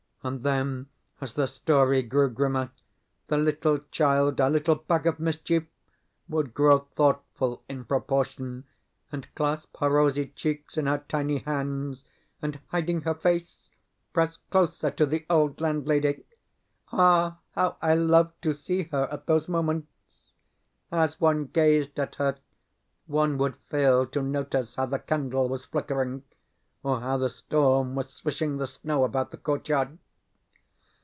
And 0.23 0.43
then, 0.43 0.87
as 1.19 1.33
the 1.33 1.47
story 1.47 2.03
grew 2.03 2.29
grimmer, 2.29 2.69
the 3.25 3.39
little 3.39 3.79
child, 3.89 4.39
our 4.39 4.51
little 4.51 4.75
bag 4.75 5.07
of 5.07 5.19
mischief, 5.19 5.63
would 6.29 6.53
grow 6.53 6.77
thoughtful 6.77 7.63
in 7.67 7.85
proportion, 7.85 8.65
and 9.11 9.33
clasp 9.33 9.77
her 9.79 9.89
rosy 9.89 10.27
cheeks 10.27 10.77
in 10.77 10.85
her 10.85 10.99
tiny 11.09 11.39
hands, 11.39 12.05
and, 12.39 12.59
hiding 12.67 13.01
her 13.01 13.15
face, 13.15 13.71
press 14.13 14.37
closer 14.51 14.91
to 14.91 15.07
the 15.07 15.25
old 15.27 15.59
landlady. 15.59 16.23
Ah, 16.91 17.39
how 17.55 17.77
I 17.81 17.95
loved 17.95 18.39
to 18.43 18.53
see 18.53 18.83
her 18.91 19.05
at 19.11 19.25
those 19.25 19.47
moments! 19.49 20.33
As 20.91 21.19
one 21.19 21.45
gazed 21.45 21.99
at 21.99 22.13
her 22.17 22.35
one 23.07 23.39
would 23.39 23.55
fail 23.71 24.05
to 24.09 24.21
notice 24.21 24.75
how 24.75 24.85
the 24.85 24.99
candle 24.99 25.49
was 25.49 25.65
flickering, 25.65 26.21
or 26.83 26.99
how 26.99 27.17
the 27.17 27.27
storm 27.27 27.95
was 27.95 28.13
swishing 28.13 28.57
the 28.57 28.67
snow 28.67 29.03
about 29.03 29.31
the 29.31 29.37
courtyard. 29.37 29.97